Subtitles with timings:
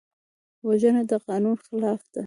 [0.67, 2.19] وژنه د قانون خلاف ده